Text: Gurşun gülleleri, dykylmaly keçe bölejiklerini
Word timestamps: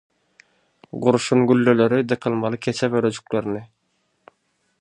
Gurşun 1.03 1.45
gülleleri, 1.47 2.01
dykylmaly 2.09 2.57
keçe 2.63 2.91
bölejiklerini 2.91 3.67